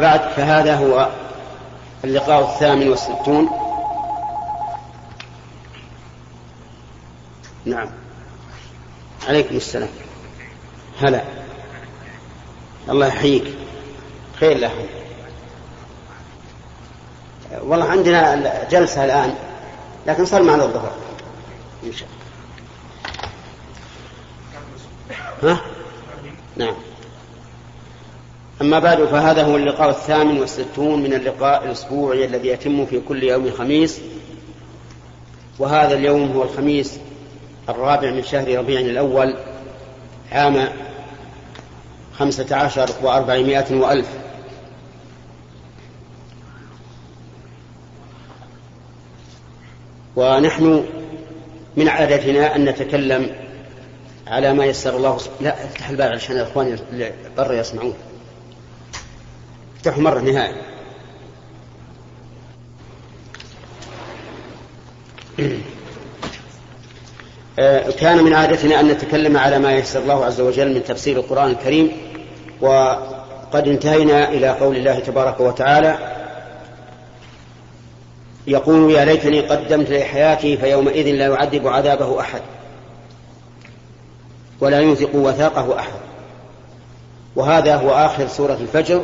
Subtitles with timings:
[0.00, 1.08] بعد فهذا هو
[2.04, 3.48] اللقاء الثامن والستون.
[7.64, 7.88] نعم.
[9.28, 9.88] عليكم السلام.
[11.00, 11.22] هلا.
[12.88, 13.54] الله يحييك.
[14.40, 14.88] خير له.
[17.62, 19.34] والله عندنا جلسة الآن
[20.06, 20.92] لكن صار معنا الظهر.
[21.84, 22.08] إن شاء
[25.42, 25.52] الله.
[25.52, 25.60] ها؟
[26.56, 26.87] نعم.
[28.62, 33.50] أما بعد فهذا هو اللقاء الثامن والستون من اللقاء الأسبوعي الذي يتم في كل يوم
[33.50, 34.00] خميس.
[35.58, 36.98] وهذا اليوم هو الخميس
[37.68, 39.36] الرابع من شهر ربيع الأول
[40.32, 40.68] عام
[42.18, 44.08] خمسة عشر وأربعمائة وألف.
[50.16, 50.84] ونحن
[51.76, 53.30] من عادتنا أن نتكلم
[54.26, 57.94] على ما يسر الله لا افتح الباب عشان الأخوان اللي برا يسمعون.
[59.78, 60.54] افتحوا مرة نهائي.
[67.58, 71.50] آه، كان من عادتنا أن نتكلم على ما يسر الله عز وجل من تفسير القرآن
[71.50, 71.92] الكريم
[72.60, 75.98] وقد انتهينا إلى قول الله تبارك وتعالى
[78.46, 82.42] يقول يا ليتني قدمت لحياتي فيومئذ لا يعذب عذابه أحد
[84.60, 86.00] ولا يوثق وثاقه أحد.
[87.36, 89.02] وهذا هو آخر سورة الفجر.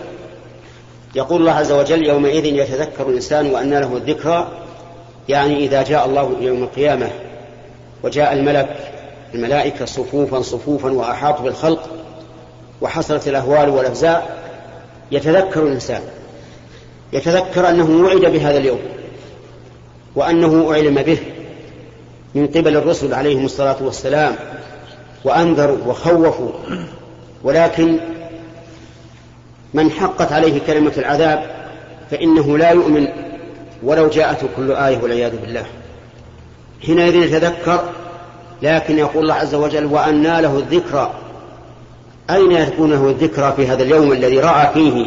[1.14, 4.48] يقول الله عز وجل يومئذ يتذكر الإنسان وأن له الذكرى
[5.28, 7.10] يعني إذا جاء الله يوم القيامة
[8.02, 8.76] وجاء الملك
[9.34, 11.88] الملائكة صفوفا صفوفا وأحاط بالخلق
[12.80, 14.44] وحصلت الأهوال والأفزاء
[15.10, 16.00] يتذكر الإنسان.
[17.12, 18.80] يتذكر أنه وعد بهذا اليوم
[20.16, 21.18] وأنه أعلم به
[22.34, 24.36] من قبل الرسل عليهم الصلاة والسلام
[25.24, 26.50] وأنذروا وخوفوا
[27.44, 27.98] ولكن
[29.75, 31.50] من حقت عليه كلمة العذاب
[32.11, 33.08] فإنه لا يؤمن
[33.83, 35.64] ولو جاءته كل آية والعياذ بالله.
[36.86, 37.84] حينئذ يتذكر
[38.62, 41.14] لكن يقول الله عز وجل وأنى له الذكرى.
[42.30, 45.07] أين يكون له الذكرى في هذا اليوم الذي رأى فيه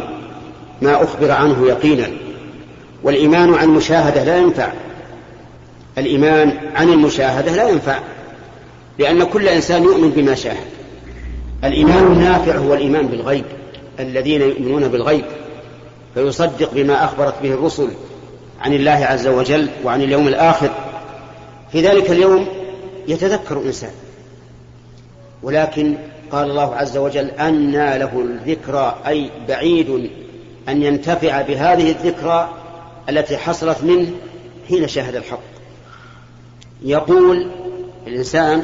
[0.82, 2.08] ما أخبر عنه يقينا؟
[3.04, 4.72] والإيمان عن مشاهدة لا ينفع.
[5.98, 8.00] الإيمان عن المشاهدة لا ينفع
[9.00, 10.68] لأن كل إنسان يؤمن بما شاهد.
[11.64, 13.46] الإيمان النافع هو الإيمان بالغيب.
[14.00, 15.26] الذين يؤمنون بالغيب
[16.14, 17.88] فيصدق بما أخبرت به الرسل
[18.62, 20.70] عن الله عز وجل وعن اليوم الآخر.
[21.72, 22.48] في ذلك اليوم
[23.08, 23.92] يتذكر الإنسان
[25.44, 25.98] ولكن
[26.32, 30.10] قال الله عز وجل أنى له الذكرى أي بعيد
[30.70, 32.50] أن ينتفع بهذه الذكرى
[33.10, 34.12] التي حصلت منه
[34.70, 35.40] حين شاهد الحق.
[36.84, 37.52] يقول
[38.08, 38.64] الإنسان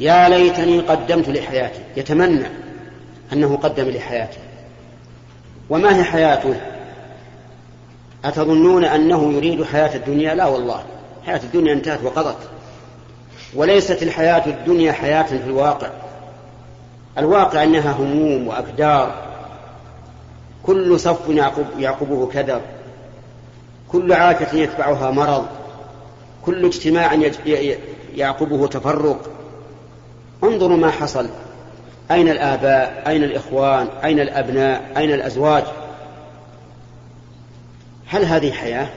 [0.00, 2.46] يا ليتني قدمت لحياتي يتمنى
[3.32, 4.38] أنه قدم لحياته.
[5.70, 6.60] وما هي حياته؟
[8.24, 10.82] أتظنون أنه يريد حياة الدنيا؟ لا والله.
[11.26, 12.36] حياة الدنيا انتهت وقضت.
[13.54, 15.90] وليست الحياة الدنيا حياة في الواقع.
[17.18, 19.14] الواقع أنها هموم وأكدار
[20.62, 22.60] كل صف يعقب يعقبه كدر
[23.88, 25.46] كل عاكة يتبعها مرض.
[26.44, 27.14] كل اجتماع
[28.14, 29.30] يعقبه تفرق.
[30.44, 31.28] انظروا ما حصل.
[32.10, 35.64] أين الآباء؟ أين الإخوان؟ أين الأبناء؟ أين الأزواج؟
[38.06, 38.88] هل هذه حياة؟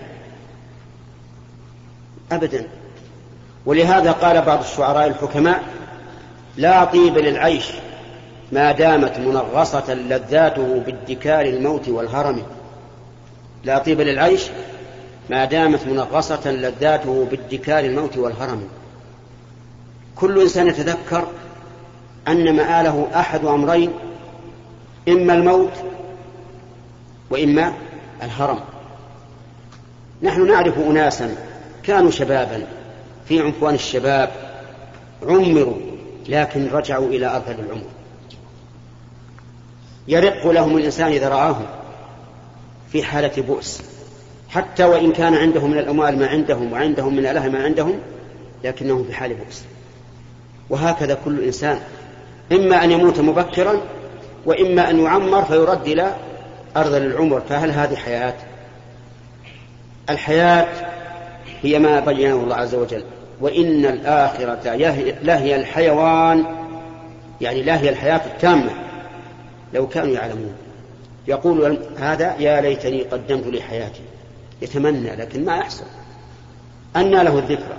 [2.32, 2.68] أبدا.
[3.66, 5.64] ولهذا قال بعض الشعراء الحكماء
[6.58, 7.72] لا طيب للعيش
[8.52, 12.44] ما دامت منغصة لذاته بادكار الموت والهرم.
[13.64, 14.44] لا طيب للعيش
[15.30, 18.68] ما دامت منغصة لذاته بادكار الموت والهرم.
[20.16, 21.28] كل إنسان يتذكر
[22.28, 23.92] أن مآله أحد أمرين
[25.10, 25.74] إما الموت
[27.30, 27.74] وإما
[28.24, 28.60] الهرم.
[30.22, 31.36] نحن نعرف أناسا
[31.84, 32.68] كانوا شبابا
[33.26, 34.32] في عنفوان الشباب
[35.24, 35.78] عمروا
[36.30, 37.86] لكن رجعوا إلى أرذل العمر.
[40.08, 41.66] يرق لهم الإنسان إذا رآهم
[42.92, 43.82] في حالة بؤس.
[44.50, 48.00] حتى وإن كان عندهم من الأموال ما عندهم وعندهم من الأله ما عندهم
[48.64, 49.64] لكنهم في حال بؤس.
[50.70, 51.80] وهكذا كل إنسان
[52.54, 53.82] إما أن يموت مبكرا
[54.46, 56.16] وإما أن يعمر فيرد إلى
[56.78, 58.34] أرض العمر فهل هذه حياة؟
[60.10, 60.68] الحياة
[61.62, 63.04] هي ما بينه الله عز وجل
[63.42, 64.76] وإن الآخرة
[65.24, 66.46] لهي الحيوان
[67.42, 68.72] يعني لا هي الحياة التامة
[69.74, 70.54] لو كانوا يعلمون.
[71.28, 74.02] يقول هذا يا ليتني قدمت لحياتي
[74.62, 75.86] يتمنى لكن ما يحصل
[76.96, 77.78] أنى له الذكرى.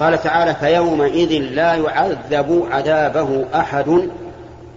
[0.00, 4.10] قال تعالى فيومئذ لا يعذب عذابه أحد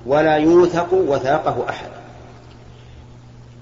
[0.05, 1.89] ولا يوثق وثاقه أحد.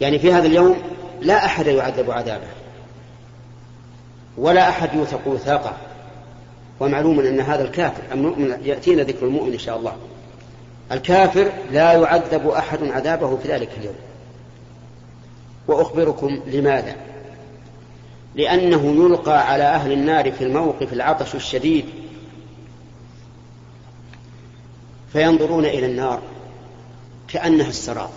[0.02, 0.76] يعني في هذا اليوم
[1.22, 2.48] لا أحد يعذب عذابه
[4.38, 5.74] ولا أحد يوثق وثاقه.
[6.80, 9.94] ومعلوم أن هذا الكافر المؤمن يأتينا ذكر المؤمن إن شاء الله.
[10.92, 13.96] الكافر لا يعذب أحد عذابه في ذلك اليوم.
[15.68, 16.96] وأخبركم لماذا؟
[18.36, 21.86] لأنه يلقى على أهل النار في الموقف العطش الشديد.
[25.14, 26.22] فينظرون إلى النار
[27.28, 28.10] كأنها السراب.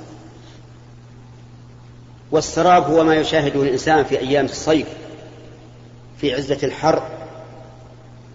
[2.31, 4.89] والسراب هو ما يشاهده الإنسان في أيام الصيف
[6.21, 7.03] في عزة الحر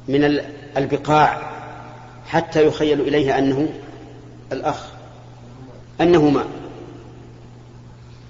[0.07, 0.39] من
[0.77, 1.53] البقاع
[2.27, 3.69] حتى يخيل إليه أنه
[4.51, 4.85] الأخ
[6.01, 6.47] أنه ماء.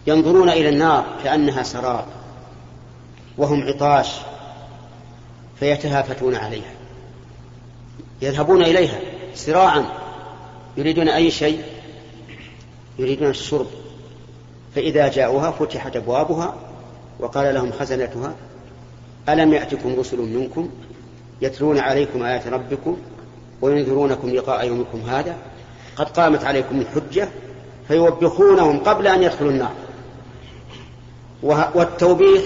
[0.08, 2.06] ينظرون إلى النار كأنها سراب.
[3.38, 4.08] وهم عطاش
[5.60, 6.74] فيتهافتون عليها.
[8.22, 9.00] يذهبون إليها
[9.36, 9.86] سراعا
[10.78, 11.64] يريدون أي شيء؟
[13.00, 13.68] يريدون الشرب.
[14.76, 16.56] فإذا جاءوها فتحت أبوابها
[17.20, 18.36] وقال لهم خزنتها
[19.30, 20.70] ألم يأتكم رسل منكم
[21.42, 22.98] يتلون عليكم آيات ربكم
[23.62, 25.36] وينذرونكم لقاء يومكم هذا؟
[25.96, 27.30] قد قامت عليكم الحجة
[27.88, 29.74] فيوبخونهم قبل أن يدخلوا النار.
[31.76, 32.42] والتوبيخ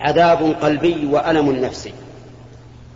[0.00, 1.92] عذاب قلبي وألم نفسي.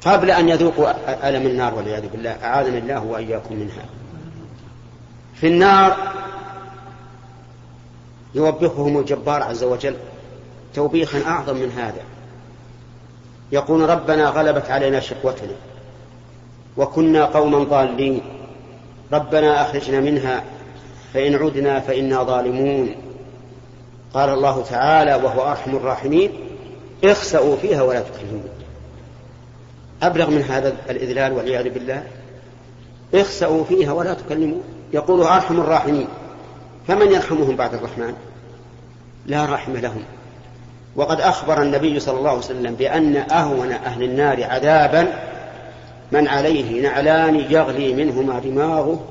[0.05, 0.91] قبل أن يذوقوا
[1.29, 3.85] ألم النار والعياذ بالله أعاذنا الله وإياكم منها.
[5.35, 5.97] في النار
[8.35, 9.97] يوبخهم الجبار عز وجل
[10.75, 12.03] توبيخا أعظم من هذا.
[13.53, 15.55] يقول ربنا غلبت علينا شقوتنا
[16.77, 18.21] وكنا قوما ضالين.
[19.13, 20.45] ربنا أخرجنا منها
[21.15, 22.95] فإن عدنا فإنا ظالمون.
[24.15, 26.33] قال الله تعالى وهو أرحم الراحمين.
[27.05, 28.45] اخسأوا فيها ولا تكلمون
[30.03, 32.03] أبلغ من هذا الإذلال والعياذ بالله.
[33.15, 34.63] اخسأوا فيها ولا تكلمون
[34.93, 36.09] يقول أرحم الراحمين.
[36.89, 38.15] فمن يرحمهم بعد الرحمن؟
[39.27, 40.03] لا رحم لهم.
[40.97, 45.29] وقد أخبر النبي صلى الله عليه وسلم بأن أهون أهل النار عذابا
[46.13, 49.05] من عليه نعلان يغلي منهما دماغه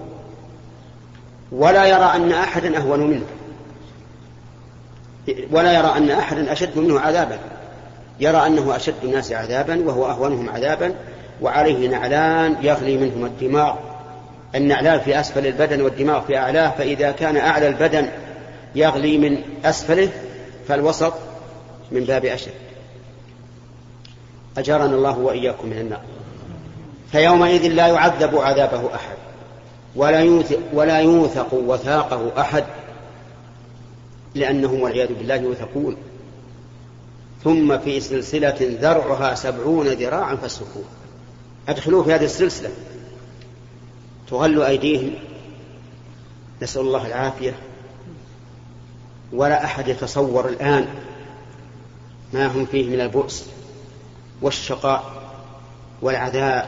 [1.52, 3.26] ولا يرى أن أحدا أهون منه.
[5.52, 7.40] ولا يرى أن أحدا أشد منه عذابا.
[8.22, 10.96] يرى أنه أشد الناس عذابا وهو أهونهم عذابا
[11.42, 13.76] وعليه نعلان يغلي منهما الدماغ
[14.56, 18.08] النعلان في أسفل البدن والدماغ في أعلاه فإذا كان أعلى البدن
[18.76, 20.10] يغلي من أسفله
[20.68, 21.14] فالوسط
[21.92, 22.52] من باب أشد.
[24.58, 26.02] أجارنا الله وإياكم من النار.
[27.12, 29.16] فيومئذ لا يعذب عذابه أحد
[29.96, 32.64] ولا يوثق, ولا يوثق وثاقه أحد
[34.36, 35.98] لأنهم والعياذ بالله يوثقون.
[37.44, 40.84] ثم في سلسلة ذرعها سبعون ذراعا فاسلكوه
[41.70, 42.70] أدخلوه في هذه السلسلة.
[44.30, 45.14] تغل أيديهم.
[46.62, 47.56] نسأل الله العافية.
[49.34, 50.88] ولا أحد يتصور الآن
[52.34, 53.46] ما هم فيه من البؤس
[54.42, 55.04] والشقاء
[56.02, 56.66] والعذاب.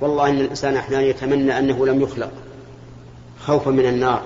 [0.00, 2.30] والله إن الإنسان أحيانا يتمنى أنه لم يخلق
[3.40, 4.22] خوفا من النار.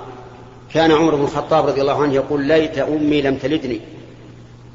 [0.74, 3.80] كان عمر بن الخطاب رضي الله عنه يقول ليت أمي لم تلدني.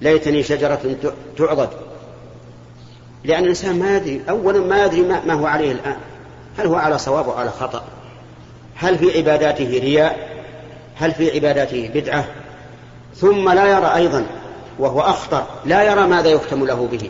[0.02, 0.96] ليتني شجرة
[1.38, 1.70] تعضد.
[3.24, 5.98] لأن الإنسان ما يدري أولا ما يدري ما هو عليه الآن.
[6.58, 7.84] هل هو على صواب أو على خطأ؟
[8.76, 10.38] هل في عباداته رياء؟
[10.96, 12.26] هل في عباداته بدعة؟
[13.16, 14.26] ثم لا يرى أيضا
[14.80, 17.10] وهو أخطر لا يرى ماذا يختم له به.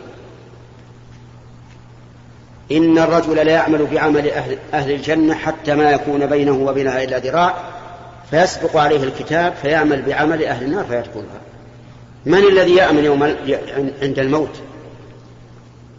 [2.72, 7.54] إن الرجل لا يعمل بعمل أهل, أهل الجنة حتى ما يكون بينه وبينها إلا ذراع
[8.30, 11.47] فيسبق عليه الكتاب فيعمل بعمل أهل النار فيدخلها.
[12.26, 13.22] من الذي يأمن يوم
[14.02, 14.60] عند الموت؟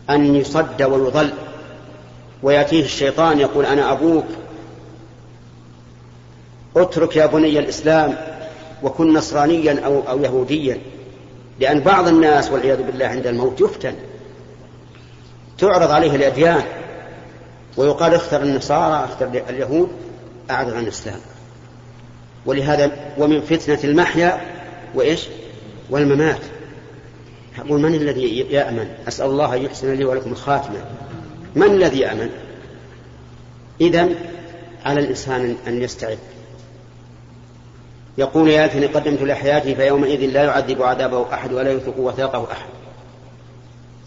[0.10, 1.30] أن يصد ويضل.
[2.44, 4.26] ويأتيه الشيطان يقول أنا أبوك.
[6.76, 8.18] اترك يا بني الإسلام
[8.84, 10.78] وكن نصرانيا أو, أو يهوديا.
[11.60, 13.96] لأن بعض الناس والعياذ بالله عند الموت يفتن.
[15.58, 16.64] تعرض عليه الأديان.
[17.78, 19.90] ويقال اختر النصارى اختر اليهود
[20.52, 21.20] أعرض عن الإسلام.
[22.46, 24.42] ولهذا ومن فتنة المحيا
[24.96, 25.28] وإيش؟
[25.90, 26.42] والممات.
[27.60, 30.86] أقول من الذي يأمن؟ أسأل الله أن يحسن لي ولكم الخاتمة
[31.56, 32.30] من الذي يأمن؟
[33.82, 34.10] إذا
[34.86, 36.18] على الإنسان أن يستعد.
[38.18, 42.70] يقول يا ليتني قدمت لحياتي فيومئذ لا يعذب عذابه أحد ولا يثق وثاقه أحد.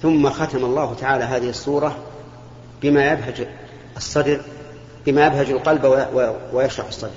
[0.03, 1.97] ثم ختم الله تعالى هذه الصورة
[2.83, 3.47] بما يبهج
[3.97, 4.41] الصدر
[5.07, 6.09] بما يبهج القلب
[6.53, 7.11] ويشرح الصدر.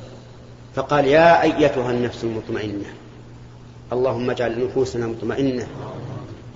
[0.75, 2.85] فقال يا أيتها النفس المطمئنة.
[3.93, 5.67] اللهم اجعل نفوسنا مطمئنة.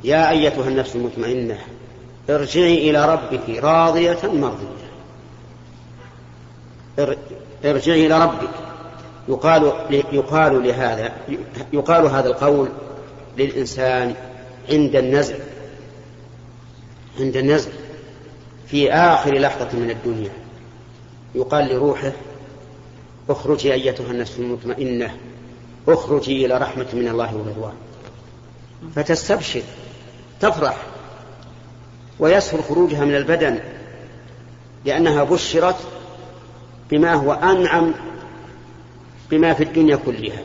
[0.04, 1.58] يا أيتها النفس المطمئنة
[2.30, 4.90] ارجعي إلى ربك راضية مرضية
[7.66, 8.50] ارجعي إلى ربك.
[9.30, 9.74] يقال
[10.12, 11.12] يقال لهذا
[11.74, 12.70] يقال هذا القول
[13.38, 14.16] للإنسان
[14.70, 15.36] عند النزع
[17.20, 17.70] عند النزع
[18.68, 20.32] في آخر لحظة من الدنيا.
[21.36, 22.12] يقال لروحه
[23.30, 25.18] اخرجي أيتها النفس المطمئنة.
[25.88, 27.74] اخرجي إلى رحمة من الله ورضوان.
[28.96, 29.62] فتستبشر
[30.42, 30.78] تفرح
[32.20, 33.60] ويسهل خروجها من البدن
[34.86, 35.76] لأنها بشرت
[36.92, 37.94] بما هو أنعم
[39.32, 40.42] بما في الدنيا كلها.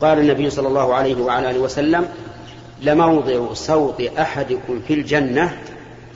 [0.00, 2.08] قال النبي صلى الله عليه وعلى آله وسلم
[2.82, 5.58] لموضع صوت أحدكم في الجنة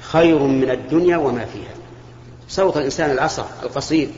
[0.00, 1.74] خير من الدنيا وما فيها.
[2.48, 4.08] صوت الإنسان العصا القصير.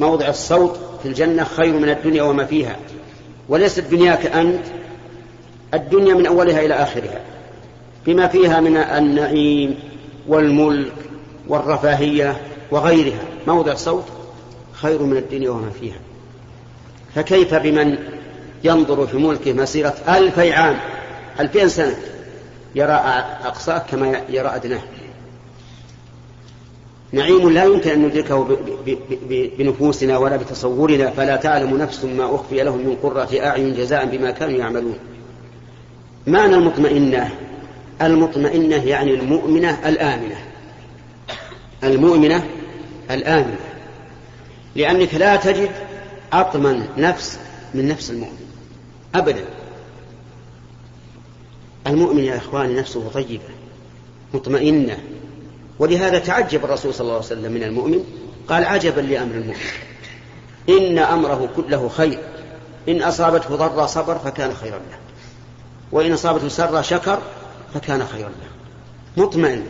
[0.00, 2.76] موضع الصوت في الجنة خير من الدنيا وما فيها.
[3.48, 4.64] وليست دنياك أنت.
[5.74, 7.20] الدنيا من أولها إلى آخرها.
[8.06, 9.78] بما فيها من النعيم
[10.28, 10.92] والملك
[11.48, 12.36] والرفاهية
[12.70, 13.22] وغيرها.
[13.46, 14.04] موضع صوت
[14.72, 15.98] خير من الدنيا وما فيها.
[17.14, 17.98] فكيف بمن
[18.64, 20.76] ينظر في ملكه مسيرة ألفي عام؟
[21.40, 21.96] ألفين سنة.
[22.74, 22.92] يرى
[23.44, 24.80] أقصاه كما يرى أدناه.
[27.12, 28.58] نعيم لا يمكن أن ندركه
[29.58, 34.58] بنفوسنا ولا بتصورنا فلا تعلم نفس ما أخفي لهم من قرة أعين جزاء بما كانوا
[34.58, 34.98] يعملون.
[36.26, 37.30] معنى المطمئنة؟
[38.02, 40.36] المطمئنة يعني المؤمنة الآمنة.
[41.84, 42.46] المؤمنة
[43.10, 43.58] الآمنة.
[44.76, 45.70] لأنك لا تجد
[46.32, 47.38] أطمن نفس
[47.74, 48.48] من نفس المؤمن.
[49.14, 49.44] أبدا.
[51.86, 53.48] المؤمن يا إخواني نفسه طيبة
[54.34, 54.98] مطمئنة.
[55.78, 58.04] ولهذا تعجب الرسول صلى الله عليه وسلم من المؤمن
[58.48, 59.60] قال عجبا لأمر المؤمن.
[60.68, 62.18] إن أمره كله خير.
[62.88, 64.98] إن أصابته ضر صبر فكان خيرا له.
[65.92, 67.18] وإن أصابته سر شكر
[67.74, 69.24] فكان خيرا له.
[69.24, 69.66] مطمئن.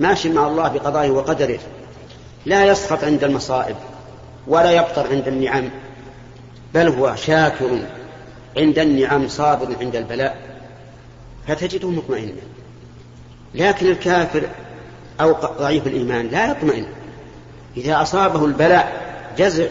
[0.00, 1.58] ماشي مع الله بقضائه وقدره.
[2.46, 3.76] لا يسخط عند المصائب
[4.46, 5.70] ولا يبطر عند النعم.
[6.74, 7.78] بل هو شاكر
[8.56, 10.36] عند النعم صابر عند البلاء.
[11.48, 12.32] فتجده مطمئنا.
[13.54, 14.48] لكن الكافر
[15.20, 16.86] أو ضعيف الإيمان لا يطمئن.
[17.76, 19.06] إذا أصابه البلاء
[19.38, 19.66] جزع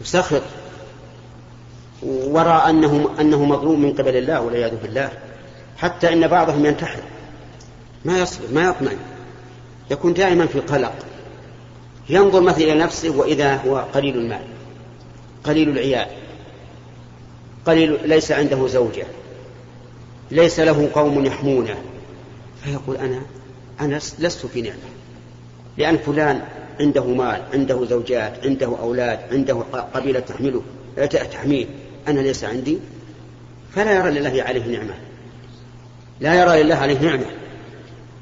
[0.00, 0.42] وسخط
[2.02, 5.10] ورأى أنه أنه مظلوم من قبل الله والعياذ بالله
[5.78, 7.00] حتى إن بعضهم ينتحر.
[8.04, 8.98] ما يصبر ما يطمئن.
[9.90, 10.92] يكون دائما في قلق
[12.08, 14.42] ينظر مثلا إلى نفسه وإذا هو قليل المال
[15.44, 16.06] قليل العيال
[17.66, 19.06] قليل ليس عنده زوجة
[20.30, 21.76] ليس له قوم يحمونه.
[22.64, 23.22] فيقول أنا
[23.80, 24.76] أنا لست في نعمة.
[25.78, 26.40] لأن فلان
[26.80, 29.54] عنده مال عنده زوجات عنده أولاد عنده
[29.94, 30.62] قبيلة تحمله
[31.32, 31.66] تحميه.
[32.08, 32.78] أنا ليس عندي.
[33.74, 34.94] فلا يرى لله عليه نعمة.
[36.20, 37.26] لا يرى لله عليه نعمة.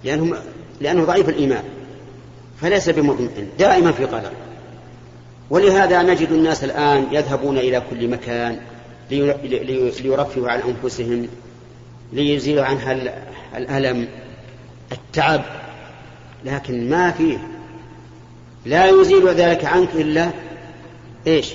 [0.05, 0.37] لأنه,
[0.81, 1.65] لأنه ضعيف الإيمان.
[2.61, 3.49] فليس بمطمئن.
[3.59, 4.33] دائما في قلق.
[5.51, 8.61] ولهذا نجد الناس الآن يذهبون إلى كل مكان
[9.11, 11.29] ليرفهوا عن أنفسهم
[12.13, 12.93] ليزيلوا عنها
[13.57, 14.09] الألم.
[14.93, 15.43] التعب
[16.45, 17.39] لكن ما فيه
[18.67, 20.31] لا يزيل ذلك عنك إلا
[21.27, 21.55] إيش؟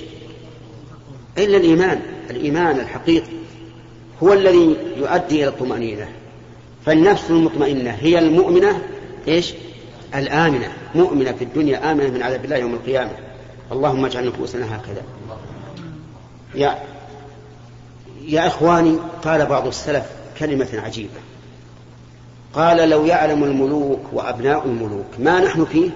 [1.38, 2.00] إلا الإيمان.
[2.30, 3.32] الإيمان الحقيقي
[4.22, 6.08] هو الذي يؤدي إلى الطمأنينة.
[6.86, 8.82] فالنفس المطمئنة هي المؤمنة
[9.28, 9.54] إيش؟
[10.14, 10.72] الآمنة.
[10.94, 13.12] مؤمنة في الدنيا آمنة من عذاب الله يوم القيامة.
[13.72, 15.02] اللهم اجعل نفوسنا هكذا.
[16.54, 16.78] يا
[18.24, 20.04] يا إخواني قال بعض السلف
[20.38, 21.20] كلمة عجيبة.
[22.54, 25.90] قال لو يعلم الملوك وأبناء الملوك ما نحن فيه؟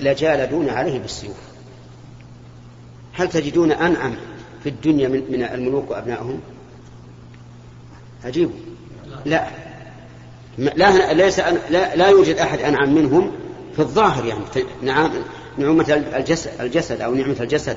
[0.00, 1.36] لجالدون عليه بالسيوف.
[3.12, 4.14] هل تجدون أنعم
[4.62, 6.40] في الدنيا من, الملوك وأبنائهم؟
[8.24, 8.50] عجيب.
[9.24, 9.46] لا.
[10.58, 11.38] لا ليس
[11.70, 13.32] لا, لا يوجد أحد أنعم منهم
[13.76, 14.40] في الظاهر يعني.
[14.82, 15.10] نعم
[15.58, 17.76] نعمة الجسد, الجسد أو نعمة الجسد.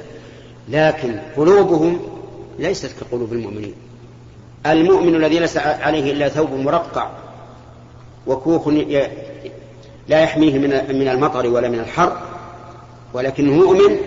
[0.70, 2.00] لكن قلوبهم
[2.60, 3.74] ليست كقلوب المؤمنين.
[4.66, 7.12] المؤمن الذي ليس عليه إلا ثوب مرقع
[8.28, 8.68] وكوخ
[10.08, 10.70] لا يحميه من
[11.00, 12.22] من المطر ولا من الحر
[13.14, 13.98] ولكنه مؤمن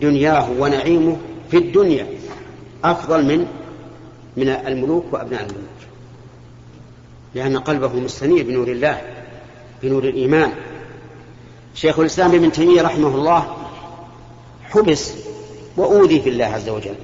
[0.00, 1.16] دنياه ونعيمه
[1.50, 2.06] في الدنيا
[2.84, 3.46] أفضل من
[4.36, 5.80] من الملوك وأبناء الملوك.
[7.34, 9.00] لأن قلبه مستنير بنور الله
[9.82, 10.52] بنور الإيمان.
[11.74, 13.56] شيخ الإسلام ابن تيمية رحمه الله
[14.70, 15.12] حبس
[15.76, 16.94] وأوذي في الله عز وجل.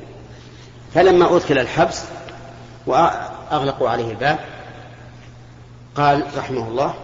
[0.95, 2.03] فلما أدخل الحبس
[2.87, 4.39] وأغلقوا عليه الباب
[5.97, 6.95] قال رحمه الله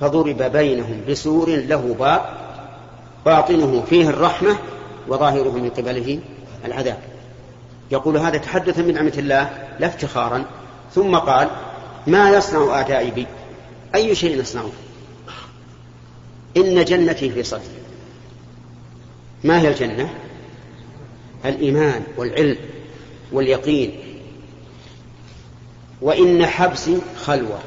[0.00, 2.24] فضرب بينهم بسور له باب
[3.26, 4.56] باطنه فيه الرحمة
[5.08, 6.20] وظاهره من قبله
[6.64, 6.98] العذاب.
[7.90, 10.44] يقول هذا تحدثا من نعمة الله لا افتخارا.
[10.94, 11.50] ثم قال
[12.06, 13.26] ما يصنع أعدائي بي؟
[13.94, 14.72] أي شيء يصنعون
[16.56, 17.62] إن جنتي في صدري.
[19.44, 20.10] ما هي الجنة؟
[21.44, 22.56] الإيمان والعلم
[23.32, 23.98] واليقين.
[26.02, 27.58] وإن حبسي خلوة.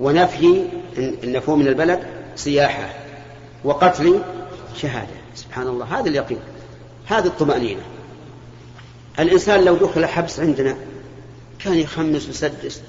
[0.00, 0.64] ونفي
[0.96, 2.00] النفو من البلد
[2.36, 2.94] سياحة
[3.64, 4.14] وقتلي
[4.76, 5.08] شهادة.
[5.34, 6.38] سبحان الله هذا اليقين.
[7.06, 7.82] هذه الطمأنينة.
[9.18, 10.76] الإنسان لو دخل حبس عندنا
[11.58, 12.82] كان يخمس ويسدس.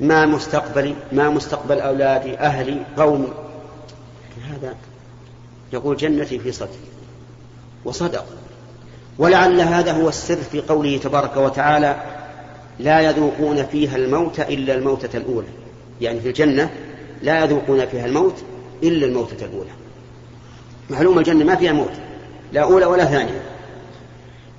[0.00, 3.28] ما مستقبلي ما مستقبل أولادي أهلي قومي.
[4.50, 4.74] هذا
[5.72, 6.78] يقول جنتي في صدري.
[7.84, 8.26] وصدق.
[9.18, 12.02] ولعل هذا هو السر في قوله تبارك وتعالى
[12.78, 15.48] لا يذوقون فيها الموت إلا الموتة الأولى.
[16.00, 16.70] يعني في الجنة
[17.22, 18.34] لا يذوقون فيها الموت
[18.82, 19.70] إلا الموتة الأولى.
[20.90, 21.92] معلوم الجنة ما فيها موت
[22.52, 23.42] لا أولى ولا ثانية.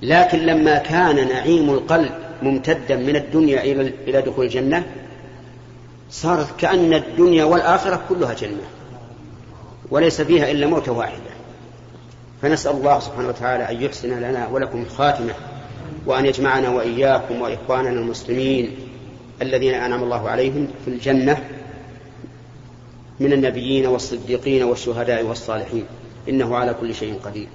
[0.01, 2.11] لكن لما كان نعيم القلب
[2.41, 4.83] ممتدا من الدنيا إلى إلى دخول الجنة
[6.11, 8.63] صارت كأن الدنيا والآخرة كلها جنة
[9.91, 11.35] وليس فيها إلا موتة واحدة.
[12.41, 15.33] فنسأل الله سبحانه وتعالى أن يحسن لنا ولكم الخاتمة
[16.05, 18.75] وأن يجمعنا وإياكم وإخواننا المسلمين
[19.41, 21.37] الذين أنعم الله عليهم في الجنة
[23.19, 25.85] من النبيين والصديقين والشهداء والصالحين.
[26.29, 27.47] إنه على كل شيء قدير.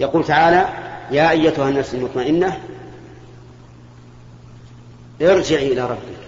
[0.00, 0.68] يقول تعالى
[1.10, 2.58] يا أيتها النفس المطمئنة
[5.22, 6.26] ارجعي إلى ربك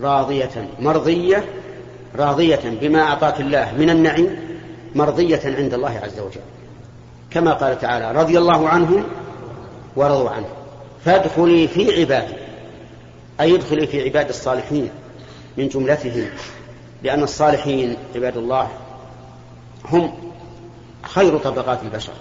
[0.00, 1.44] راضية مرضية
[2.16, 4.36] راضية بما أعطاك الله من النعيم
[4.94, 6.40] مرضية عند الله عز وجل.
[7.30, 9.04] كما قال تعالى رضي الله عنهم
[9.96, 10.48] ورضوا عنه.
[11.04, 12.45] فادخلي في عبادي.
[13.40, 14.90] أي ادخلي في عباد الصالحين
[15.56, 16.28] من جملتهم
[17.02, 18.68] لأن الصالحين عباد الله
[19.84, 20.12] هم
[21.02, 22.12] خير طبقات البشر.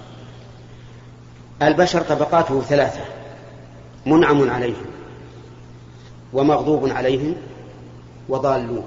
[1.61, 3.01] البشر طبقاته ثلاثة
[4.05, 4.85] منعم عليهم
[6.33, 7.35] ومغضوب عليهم
[8.29, 8.85] وضالون.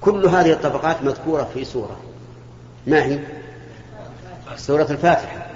[0.00, 1.96] كل هذه الطبقات مذكورة في سورة.
[2.86, 3.18] ما هي؟
[4.56, 5.46] سورة الفاتحة.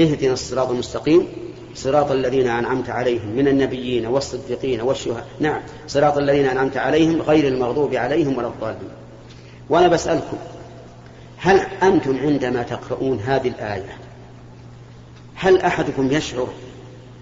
[0.00, 1.43] اهدنا الصراط المستقيم.
[1.74, 5.26] صراط الذين أنعمت عليهم من النبيين والصديقين والشهداء.
[5.40, 8.88] نعم صراط الذين أنعمت عليهم غير المغضوب عليهم ولا الضالين.
[9.70, 10.36] وأنا بسألكم
[11.36, 13.96] هل أنتم عندما تقرؤون هذه الآية
[15.34, 16.48] هل أحدكم يشعر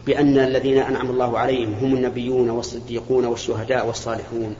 [0.07, 4.55] بأن الذين أنعم الله عليهم هم النبيون والصديقون والشهداء والصالحون؟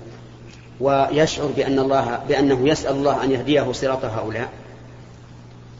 [0.81, 4.49] ويشعر بأن الله بأنه يسأل الله أن يهديه صراط هؤلاء؟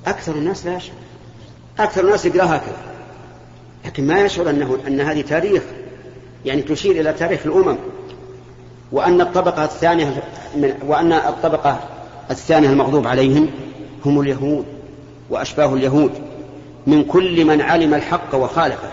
[0.07, 0.95] أكثر الناس لا يشعر.
[1.79, 2.92] أكثر الناس يقرأ هكذا.
[3.85, 5.63] لكن ما يشعر أنه أن هذه تاريخ
[6.45, 7.77] يعني تشير إلى تاريخ الأمم.
[8.93, 10.23] وأن الطبقة الثانية
[10.57, 11.81] من وأن الطبقة
[12.31, 13.51] الثانية المغضوب عليهم
[14.07, 14.65] هم اليهود
[15.31, 16.11] وأشباه اليهود.
[16.87, 18.93] من كل من علم الحق وخالفه.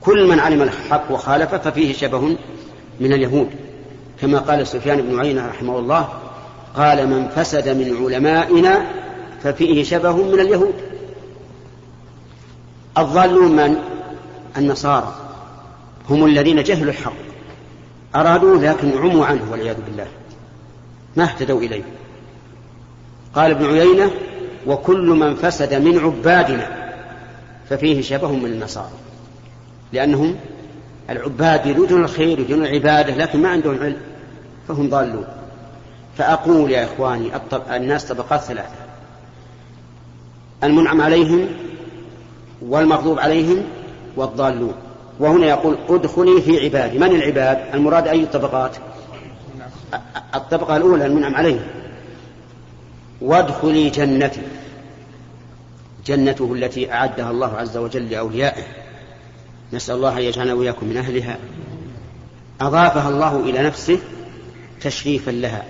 [0.00, 2.36] كل من علم الحق وخالفه ففيه شبه
[3.00, 3.48] من اليهود.
[4.20, 6.08] كما قال سفيان بن عيينة رحمه الله
[6.76, 8.86] قال من فسد من علمائنا
[9.42, 10.74] ففيه شبه من اليهود.
[12.98, 13.76] الضالون من؟
[14.56, 15.14] النصارى.
[16.10, 17.12] هم الذين جهلوا الحق.
[18.14, 20.06] أرادوا لكن عموا عنه والعياذ بالله.
[21.16, 21.82] ما اهتدوا إليه.
[23.34, 24.10] قال ابن عيينة
[24.66, 26.94] وكل من فسد من عبادنا
[27.70, 28.92] ففيه شبه من النصارى.
[29.92, 30.36] لأنهم
[31.10, 34.00] العباد يريدون الخير يريدون العبادة لكن ما عندهم علم
[34.68, 35.24] فهم ضالون.
[36.18, 37.30] فأقول يا إخواني
[37.70, 38.74] الناس طبقات ثلاثة.
[40.64, 41.48] المنعم عليهم
[42.68, 43.62] والمغضوب عليهم
[44.16, 44.74] والضالون.
[45.20, 48.76] وهنا يقول ادخلي في عبادي من العباد؟ المراد أي الطبقات؟
[50.34, 51.66] الطبقة الأولى المنعم عليهم
[53.20, 54.40] وادخلي جنتي.
[56.06, 58.64] جنته التي أعدها الله عز وجل لأوليائه.
[59.72, 61.38] نسأل الله أن يجعلنا وإياكم من أهلها.
[62.60, 63.98] أضافها الله إلى نفسه
[64.80, 65.64] تشريفا لها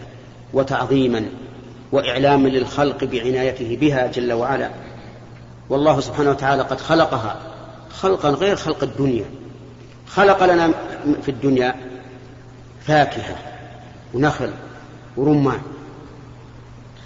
[0.52, 1.24] وتعظيما
[1.92, 4.70] وإعلاما للخلق بعنايته بها جل وعلا.
[5.68, 7.36] والله سبحانه وتعالى قد خلقها
[7.90, 9.24] خلقا غير خلق الدنيا.
[10.06, 10.70] خلق لنا
[11.22, 11.74] في الدنيا
[12.86, 13.36] فاكهة
[14.14, 14.50] ونخل
[15.16, 15.60] ورمان.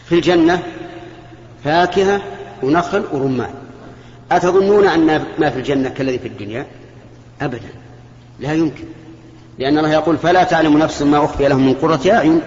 [0.07, 0.63] في الجنة
[1.65, 2.23] فاكهة
[2.63, 3.51] ونخل ورمان.
[4.33, 6.67] أتظنون أن ما في الجنة كالذي في الدنيا؟
[7.41, 7.69] أبدا.
[8.41, 8.85] لا يمكن.
[9.59, 12.41] لأن الله يقول فلا تعلم نفس ما أخفي لهم من قرة أعين.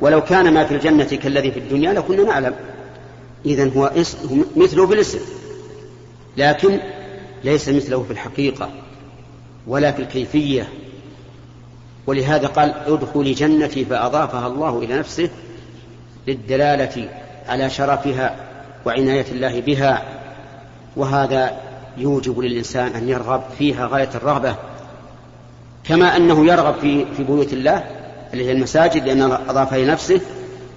[0.00, 2.54] ولو كان ما في الجنة كالذي في الدنيا لكنا نعلم.
[3.46, 3.92] إذا هو
[4.56, 5.18] مثله في الاسم.
[6.36, 6.80] لكن
[7.44, 8.70] ليس مثله في الحقيقة
[9.66, 10.68] ولا في الكيفية.
[12.06, 15.30] ولهذا قال ادخلي جنتي فأضافها الله إلى نفسه
[16.26, 17.08] للدلالة
[17.48, 18.36] على شرفها
[18.86, 20.02] وعناية الله بها.
[20.96, 21.60] وهذا
[21.96, 24.56] يوجب للإنسان أن يرغب فيها غاية الرغبة.
[25.84, 27.84] كما أنه يرغب في في بيوت الله
[28.32, 30.20] اللي هي المساجد لأنه أضافها إلى نفسه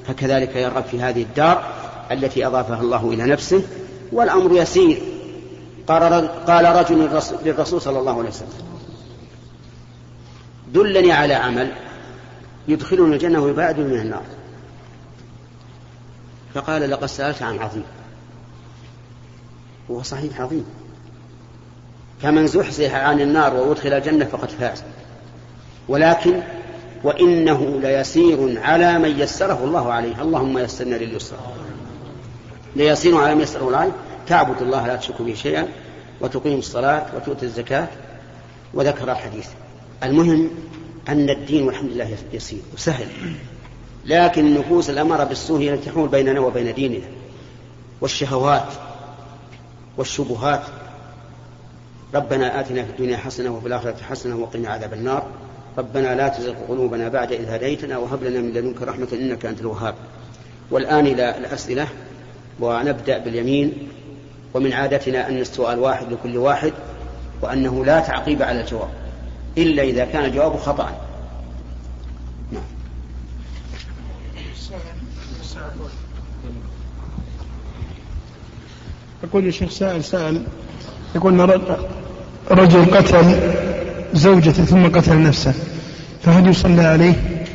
[0.08, 1.81] فكذلك يرغب في هذه الدار.
[2.14, 3.64] التي أضافها الله إلى نفسه
[4.12, 5.02] والأمر يسير.
[5.88, 7.10] قال رجل
[7.46, 8.50] للرسول صلى الله عليه وسلم
[10.74, 11.72] دلني على عمل
[12.68, 14.24] يدخلني الجنة ويبعدني من النار.
[16.54, 17.84] فقال لقد سألت عن عظيم.
[19.92, 20.66] هو صحيح عظيم.
[22.22, 24.84] فمن زحزح عن النار وأدخل الجنة فقد فاز.
[25.88, 26.42] ولكن
[27.04, 30.22] وإنه ليسير على من يسره الله عليه.
[30.22, 31.40] اللهم يسرنا لليسرى
[32.76, 33.92] ليسير على من يسره
[34.28, 35.68] تعبد الله لا تشرك به شيئا
[36.22, 37.88] وتقيم الصلاة وتؤتي الزكاة.
[38.74, 39.48] وذكر الحديث.
[40.04, 40.50] المهم
[41.10, 43.08] أن الدين والحمد لله يسير وسهل.
[44.06, 47.06] لكن النفوس الأمارة بالسوء هي التي تحول بيننا وبين ديننا.
[48.02, 48.68] والشهوات
[49.98, 50.62] والشبهات.
[52.16, 55.28] ربنا آتنا في الدنيا حسنة وفي الآخرة حسنة وقنا عذاب النار.
[55.78, 59.96] ربنا لا تزغ قلوبنا بعد إذ هديتنا وهب لنا من لدنك رحمة إنك أنت الوهاب.
[60.72, 61.88] والآن إلى الأسئلة.
[62.60, 63.74] ونبدأ باليمين
[64.54, 66.74] ومن عادتنا أن السؤال واحد لكل واحد
[67.42, 68.90] وأنه لا تعقيب على الجواب
[69.58, 70.92] إلا إذا كان الجواب خطأ
[72.52, 72.64] نعم.
[79.24, 80.44] يقول الشيخ سائل سأل
[81.16, 81.62] يقول
[82.52, 83.40] رجل قتل
[84.14, 85.54] زوجته ثم قتل نفسه
[86.22, 87.46] فهل يصلى عليه؟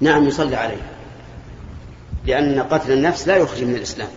[0.00, 0.82] نعم يصلى عليه
[2.26, 4.08] لأن قتل النفس لا يخرج من الإسلام.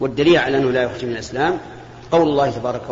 [0.00, 1.58] والدليل على أنه لا يخرج من الإسلام
[2.12, 2.82] قول الله تبارك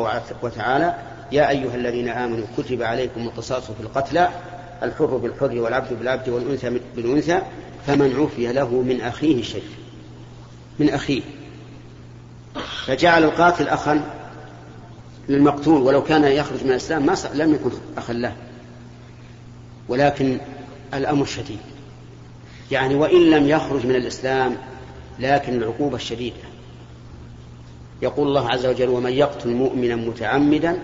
[0.42, 0.94] وتعالى
[1.32, 4.28] يا أيها الذين آمنوا كتب عليكم القصاص في القتلى
[4.82, 7.40] الحر بالحر والعبد بالعبد والأنثى بالأنثى
[7.86, 9.64] فمن عفي له من أخيه شيء.
[10.78, 11.22] من أخيه.
[12.86, 14.00] فجعل القاتل أخا
[15.28, 18.32] للمقتول ولو كان يخرج من الإسلام ما لم يكن أخا له.
[19.88, 20.38] ولكن
[20.94, 21.69] الأمر شديد.
[22.70, 24.56] يعني وإن لم يخرج من الإسلام
[25.18, 26.36] لكن العقوبة الشديدة.
[28.02, 30.78] يقول الله عز وجل ومن يقتل مؤمنا متعمدا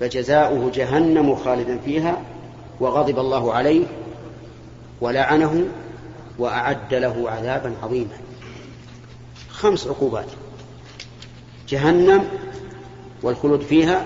[0.00, 2.22] فجزاؤه جهنم خالدا فيها
[2.80, 3.84] وغضب الله عليه
[5.00, 5.64] ولعنه
[6.38, 8.16] وأعد له عذابا عظيما.
[9.50, 10.26] خمس عقوبات
[11.68, 12.24] جهنم
[13.22, 14.04] والخلود فيها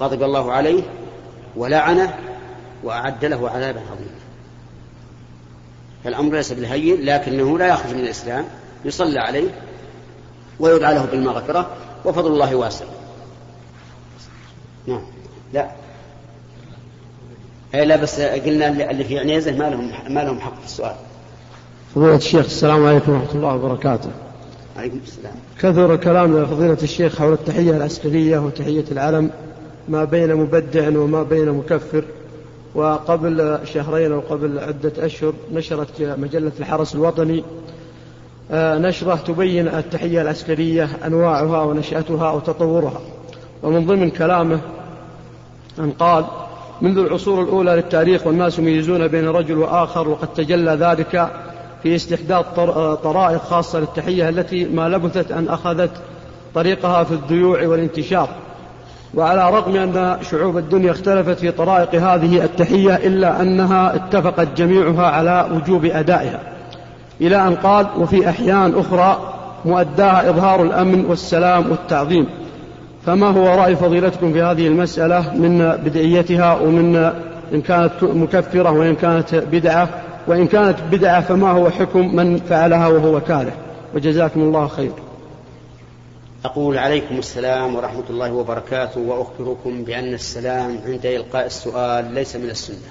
[0.00, 0.82] غضب الله عليه
[1.56, 2.14] ولعنه
[2.84, 4.17] وأعد له عذابا عظيما.
[6.04, 8.44] فالأمر ليس بالهين لكنه لا يخرج من الإسلام
[8.84, 9.48] يصلى عليه
[10.60, 11.70] ويدعى له بالمغفرة
[12.04, 12.84] وفضل الله واسع.
[14.86, 15.02] نعم.
[15.52, 15.70] لا.
[17.74, 20.94] أي لا بس قلنا اللي في عنيزة ما لهم ما لهم حق في السؤال.
[21.94, 24.10] فضيلة الشيخ السلام عليكم ورحمة الله وبركاته.
[24.76, 25.34] عليكم السلام.
[25.58, 29.30] كثر كلام فضيلة الشيخ حول التحية العسكرية وتحية العلم
[29.88, 32.04] ما بين مبدع وما بين مكفر.
[32.78, 37.44] وقبل شهرين أو قبل عدة أشهر نشرت مجلة الحرس الوطني
[38.50, 43.00] آه، نشرة تبين التحية العسكرية أنواعها ونشأتها وتطورها.
[43.62, 44.60] ومن ضمن كلامه
[45.78, 46.24] أن قال
[46.82, 51.30] منذ العصور الأولى للتاريخ والناس يميزون بين رجل وآخر وقد تجلى ذلك
[51.82, 52.46] في استحداث
[53.02, 55.90] طرائق خاصة للتحية التي ما لبثت أن أخذت
[56.54, 58.28] طريقها في الذيوع والانتشار.
[59.14, 65.46] وعلى رغم أن شعوب الدنيا اختلفت في طرائق هذه التحية إلا أنها اتفقت جميعها على
[65.52, 66.40] وجوب أدائها.
[67.20, 72.26] إلى أن قال وفي أحيان أخرى مؤداها إظهار الأمن والسلام والتعظيم.
[73.06, 76.96] فما هو رأي فضيلتكم في هذه المسألة من بدعيتها ومن
[77.54, 79.88] إن كانت مكفرة وإن كانت بدعة؟
[80.26, 83.52] وإن كانت بدعة فما هو حكم من فعلها وهو كاره؟
[83.94, 84.90] وجزاكم الله خير.
[86.44, 92.88] أقول عليكم السلام ورحمة الله وبركاته وأخبركم بأن السلام عند إلقاء السؤال ليس من السنة.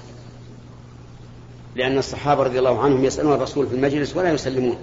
[1.76, 4.76] لأن الصحابة رضي الله عنهم يسألون الرسول في المجلس ولا يسلمون.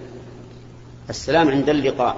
[1.10, 2.17] السلام عند اللقاء.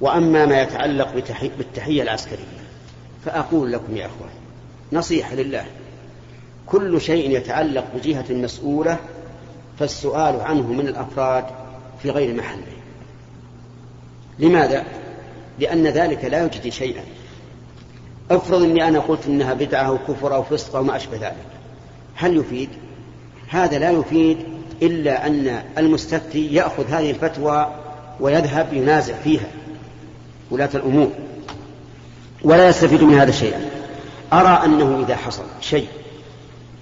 [0.00, 1.14] وأما ما يتعلق
[1.58, 2.60] بالتحية العسكرية
[3.24, 4.30] فأقول لكم يا أخوان
[4.92, 5.64] نصيحة لله.
[6.66, 8.98] كل شيء يتعلق بجهة مسؤولة
[9.78, 11.44] فالسؤال عنه من الأفراد
[12.02, 12.79] في غير محله.
[14.40, 14.84] لماذا؟
[15.58, 17.02] لأن ذلك لا يجدي شيئا
[18.30, 21.46] افرض إني أنا قلت إنها بدعة أو كفر أو فسق أو ما أشبه ذلك
[22.14, 22.68] هل يفيد؟
[23.48, 24.38] هذا لا يفيد
[24.82, 27.74] إلا أن المستفتي يأخذ هذه الفتوى
[28.20, 29.48] ويذهب ينازع فيها
[30.50, 31.10] ولاة الأمور
[32.42, 33.70] ولا يستفيد من هذا شيئا
[34.32, 35.88] أرى أنه إذا حصل شيء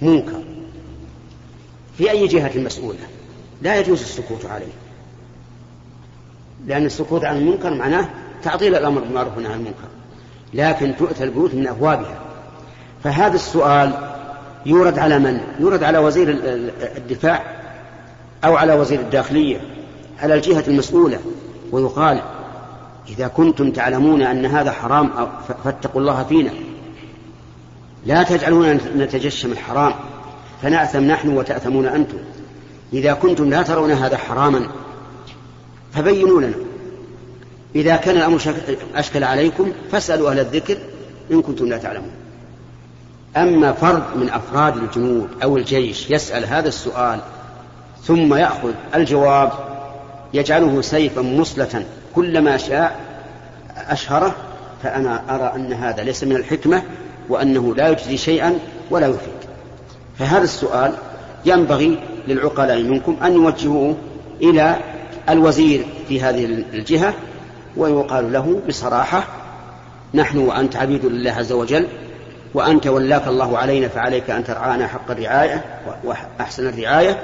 [0.03, 0.43] منكر
[1.99, 2.99] في أي جهة مسؤولة
[3.63, 4.73] لا يجوز السكوت عليه
[6.67, 8.09] لأن السكوت عن المنكر معناه
[8.43, 9.89] تعطيل الأمر بالمعروف عن المنكر.
[10.55, 12.19] لكن تؤتى البيوت من أبوابها.
[13.05, 13.93] فهذا السؤال
[14.67, 16.29] يورد على من؟ يورد على وزير
[16.97, 17.43] الدفاع
[18.45, 19.61] أو على وزير الداخلية
[20.23, 21.19] على الجهة المسؤولة
[21.73, 22.21] ويقال
[23.09, 25.11] إذا كنتم تعلمون أن هذا حرام
[25.65, 26.51] فاتقوا الله فينا.
[28.07, 29.93] لا تجعلونا نتجشم الحرام
[30.63, 32.19] فنأثم نحن وتأثمون أنتم.
[32.93, 34.67] إذا كنتم لا ترون هذا حراما
[35.93, 36.55] فبينوا لنا.
[37.75, 38.41] إذا كان الأمر
[38.95, 40.79] أشكل عليكم فاسألوا أهل الذكر
[41.31, 42.13] إن كنتم لا تعلمون.
[43.37, 47.21] أما فرد من أفراد الجنود أو الجيش يسأل هذا السؤال
[48.05, 49.53] ثم يأخذ الجواب
[50.35, 53.01] يجعله سيفا مصلة كلما شاء
[53.77, 54.35] أشهره
[54.83, 56.83] فأنا أرى أن هذا ليس من الحكمة
[57.29, 58.59] وأنه لا يجزي شيئا
[58.91, 59.39] ولا يفيد.
[60.19, 60.93] فهذا السؤال
[61.45, 61.99] ينبغي
[62.29, 63.97] للعقلاء منكم أن يوجهوه
[64.43, 64.77] إلى
[65.29, 67.15] الوزير في هذه الجهة
[67.77, 69.25] ويقال له بصراحة
[70.15, 71.87] نحن وأنت عبيد لله عز وجل
[72.55, 75.65] وأنت ولاك الله علينا فعليك أن ترعانا حق الرعاية
[76.05, 77.23] وأحسن الرعاية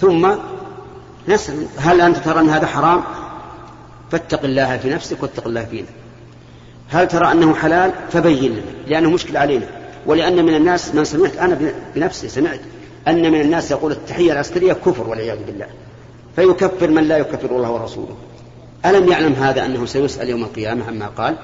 [0.00, 0.34] ثم
[1.28, 3.02] نسأل هل أنت ترى أن هذا حرام؟
[4.10, 5.86] فاتق الله في نفسك واتق الله فينا
[6.88, 9.66] هل ترى أنه حلال؟ فبين لنا لأنه مشكل علينا
[10.06, 12.60] ولأن من الناس من سمعت أنا بنفسي سمعت
[13.08, 15.66] أن من الناس يقول التحية العسكرية كفر والعياذ بالله.
[16.36, 18.16] فيكفر من لا يكفر الله ورسوله.
[18.86, 21.36] ألم يعلم هذا أنه سيسأل يوم القيامة عما قال؟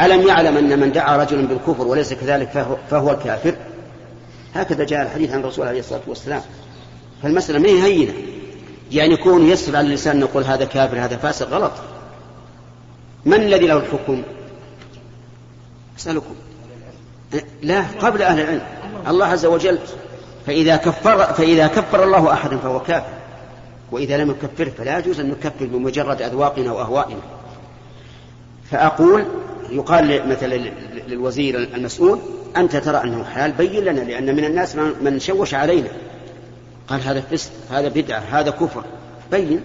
[0.00, 3.54] ألم يعلم أن من دعا رجلا بالكفر وليس كذلك فهو, فهو الكافر؟
[4.54, 6.42] هكذا جاء الحديث عن الرسول عليه الصلاة والسلام.
[7.22, 8.12] فالمسألة ما هي هينة؟
[8.92, 11.72] يعني يكون يسر على اللسان نقول هذا كافر هذا فاسق غلط.
[13.24, 14.22] من الذي له الحكم؟
[15.98, 16.34] أسألكم.
[17.62, 18.62] لا قبل أهل العلم.
[19.08, 19.78] الله عز وجل
[20.46, 23.23] فإذا كفر فإذا كفر الله أحدا فهو كافر.
[23.92, 27.20] وإذا لم يكفره فلا يجوز أن نكفر بمجرد أذواقنا وأهوائنا.
[28.70, 29.24] فأقول
[29.70, 30.54] يقال مثلا
[31.08, 32.18] للوزير المسؤول
[32.56, 35.88] أنت ترى أنه حلال بين لنا لأن من الناس من شوش علينا.
[36.88, 38.84] قال هذا فسق هذا بدعة هذا كفر.
[39.30, 39.60] بين.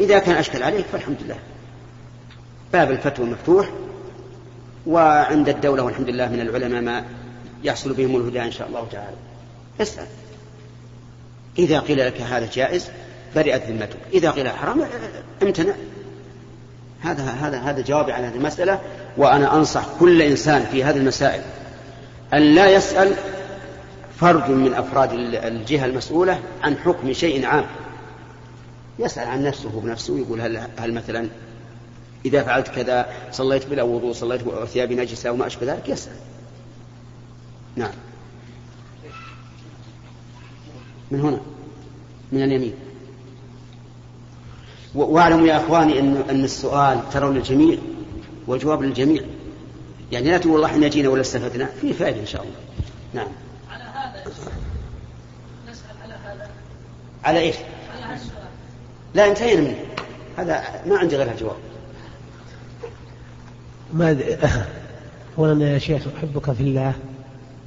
[0.00, 1.38] إذا كان أشكل عليك فالحمد لله.
[2.72, 3.70] باب الفتوى مفتوح.
[4.86, 7.04] وعند الدولة والحمد لله من العلماء ما
[7.64, 9.16] يحصل بهم الهدى إن شاء الله تعالى.
[9.80, 10.06] اسأل.
[11.58, 12.90] إذا قيل لك هذا جائز
[13.36, 14.84] برئت ذمتك إذا قيل حرام
[15.42, 15.74] امتنع.
[17.00, 18.80] هذا هذا هذا جوابي عن هذه المسألة
[19.16, 21.42] وأنا أنصح كل إنسان في هذه المسائل
[22.34, 23.14] أن لا يسأل
[24.20, 27.66] فرد من أفراد الجهة المسؤولة عن حكم شيء عام.
[28.98, 31.28] يسأل عن نفسه بنفسه يقول هل, هل مثلا
[32.24, 36.12] إذا فعلت كذا صليت بلا وضوء صليت وثيابي نجسة وما أشبه ذلك يسأل.
[37.76, 37.92] نعم.
[41.10, 41.40] من هنا؟
[42.32, 42.74] من اليمين.
[44.94, 47.78] واعلموا يا إخواني ان أن السؤال ترى للجميع
[48.46, 49.22] والجواب للجميع
[50.12, 52.54] يعني لا تقول والله إحنا جينا ولا استفدنا في فائدة إن شاء الله.
[53.14, 53.32] نعم.
[53.70, 54.32] على هذا
[55.70, 56.48] نسأل على هذا.
[57.24, 57.56] على إيش؟
[57.94, 58.48] على هذا السؤال.
[59.14, 59.76] لا انتهينا منه.
[60.36, 61.56] هذا ما عندي غير الجواب
[63.92, 64.18] ما
[65.38, 66.92] اولا يا شيخ أحبك في الله.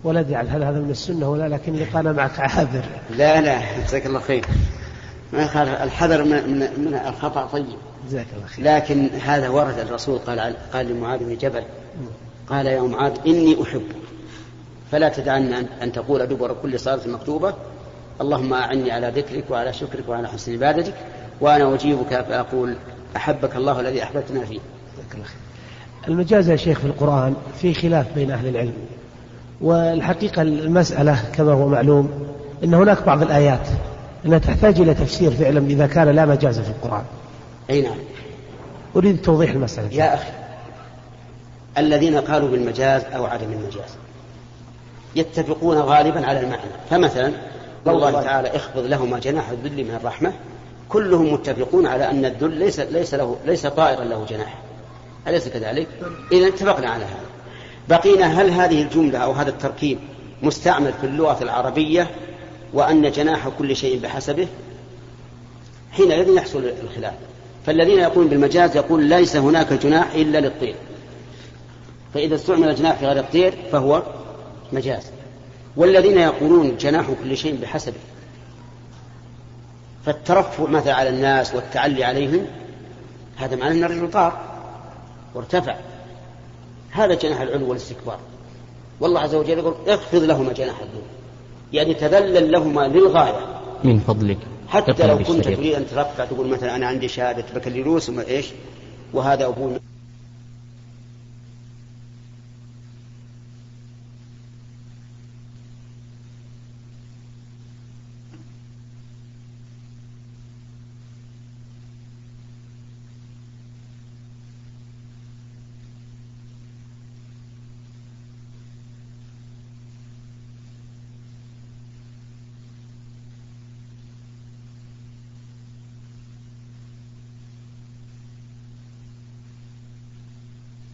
[0.03, 2.83] ولا أدري هل هذا من السنة ولا لكن لقانا معك عابر.
[3.09, 3.81] لا لا.
[3.85, 4.45] جزاك الله خير.
[5.35, 7.65] ما يخالف الحذر من, من, من الخطأ طيب.
[8.07, 8.65] جزاك الله خير.
[8.65, 11.63] لكن هذا ورد الرسول قال قال لمعاذ بن جبل
[12.49, 13.95] قال يا معاذ إني أحبك
[14.91, 17.53] فلا تدعن أن تقول دبر كل صلاة مكتوبة.
[18.21, 20.93] اللهم أعني على ذكرك وعلى شكرك وعلى حسن عبادتك
[21.41, 22.75] وأنا أجيبك فأقول
[23.15, 24.59] أحبك الله الذي أحببتنا فيه.
[24.93, 25.45] جزاك الله خير.
[26.07, 28.73] المجاز يا شيخ في القرآن في خلاف بين أهل العلم
[29.61, 32.09] والحقيقة المسألة كما هو معلوم
[32.63, 33.67] أن هناك بعض الآيات
[34.25, 37.03] أنها تحتاج إلى تفسير فعلا إذا كان لا مجاز في القرآن.
[37.69, 37.97] أي نعم.
[38.95, 39.87] أريد توضيح المسألة.
[39.91, 40.29] يا أخي
[41.77, 43.97] الذين قالوا بالمجاز أو عدم المجاز
[45.15, 46.71] يتفقون غالبا على المعنى.
[46.89, 47.31] فمثلا
[47.87, 50.33] الله تعالى اخفض لهما جناح الذل من الرحمة.
[50.89, 54.57] كلهم متفقون على أن الذل ليس ليس له ليس طائرا له جناح.
[55.27, 55.87] أليس كذلك؟
[56.31, 57.25] إذا اتفقنا على هذا.
[57.89, 59.99] بقينا هل هذه الجملة أو هذا التركيب
[60.43, 62.07] مستعمل في اللغة العربية؟
[62.73, 64.47] وأن جناح كل شيء بحسبه
[65.91, 67.13] حينئذ يحصل الخلاف.
[67.65, 70.75] فالذين يقولون بالمجاز يقول ليس هناك جناح إلا للطير.
[72.13, 74.03] فإذا استعمل الجناح في غير الطير فهو
[74.73, 75.03] مجاز.
[75.77, 77.97] والذين يقولون جناح كل شيء بحسبه.
[80.05, 82.45] فالترفع مثلا على الناس والتعلي عليهم
[83.35, 84.41] هذا معناه أن الرجل طار
[85.35, 85.75] وارتفع.
[86.91, 88.19] هذا جناح العلو والاستكبار.
[88.99, 91.01] والله عز وجل يقول اخفض لهما جناح الذل
[91.75, 93.39] يعني تذلل لهما للغاية.
[93.83, 94.37] من فضلك.
[94.67, 98.45] حتى لو كنت تريد أن ترفع تقول مثلا أنا عندي شهادة بكالوريوس وما إيش؟
[99.13, 99.79] وهذا أبوي